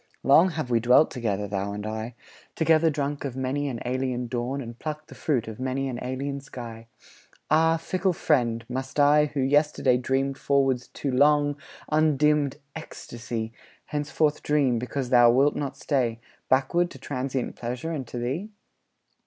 Long 0.23 0.49
have 0.49 0.71
we 0.71 0.79
dwelt 0.79 1.11
together, 1.11 1.47
thou 1.47 1.73
and 1.73 1.85
I; 1.85 2.15
Together 2.55 2.89
drunk 2.89 3.23
of 3.23 3.35
many 3.35 3.67
an 3.67 3.79
alien 3.85 4.25
dawn, 4.25 4.59
And 4.59 4.79
plucked 4.79 5.09
the 5.09 5.13
fruit 5.13 5.47
of 5.47 5.59
many 5.59 5.87
an 5.87 5.99
alien 6.01 6.41
sky. 6.41 6.87
Ah, 7.51 7.77
fickle 7.77 8.11
friend, 8.11 8.65
must 8.67 8.99
I, 8.99 9.25
who 9.25 9.41
yesterday 9.41 9.97
Dreamed 9.97 10.39
forwards 10.39 10.87
to 10.87 11.11
long, 11.11 11.55
undimmed 11.91 12.57
ecstasy, 12.75 13.53
Henceforward 13.85 14.41
dream, 14.41 14.79
because 14.79 15.11
thou 15.11 15.29
wilt 15.29 15.55
not 15.55 15.77
stay, 15.77 16.19
Backward 16.49 16.89
to 16.89 16.97
transient 16.97 17.55
pleasure 17.55 17.91
and 17.91 18.07
to 18.07 18.17
thee? 18.17 18.49